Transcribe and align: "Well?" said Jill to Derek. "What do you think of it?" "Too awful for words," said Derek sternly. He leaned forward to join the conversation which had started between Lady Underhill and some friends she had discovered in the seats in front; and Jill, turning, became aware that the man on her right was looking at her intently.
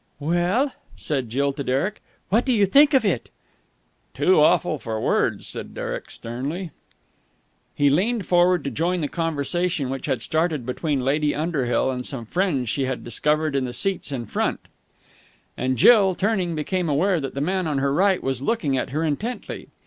"Well?" 0.19 0.73
said 0.95 1.29
Jill 1.29 1.53
to 1.53 1.63
Derek. 1.63 2.01
"What 2.29 2.43
do 2.43 2.51
you 2.51 2.65
think 2.65 2.95
of 2.95 3.05
it?" 3.05 3.29
"Too 4.15 4.39
awful 4.41 4.79
for 4.79 4.99
words," 4.99 5.45
said 5.45 5.75
Derek 5.75 6.09
sternly. 6.09 6.71
He 7.75 7.91
leaned 7.91 8.25
forward 8.25 8.63
to 8.63 8.71
join 8.71 9.01
the 9.01 9.07
conversation 9.07 9.91
which 9.91 10.07
had 10.07 10.23
started 10.23 10.65
between 10.65 11.05
Lady 11.05 11.35
Underhill 11.35 11.91
and 11.91 12.03
some 12.03 12.25
friends 12.25 12.67
she 12.67 12.85
had 12.85 13.03
discovered 13.03 13.55
in 13.55 13.65
the 13.65 13.73
seats 13.73 14.11
in 14.11 14.25
front; 14.25 14.61
and 15.55 15.77
Jill, 15.77 16.15
turning, 16.15 16.55
became 16.55 16.89
aware 16.89 17.19
that 17.19 17.35
the 17.35 17.39
man 17.39 17.67
on 17.67 17.77
her 17.77 17.93
right 17.93 18.23
was 18.23 18.41
looking 18.41 18.75
at 18.75 18.89
her 18.89 19.03
intently. 19.03 19.67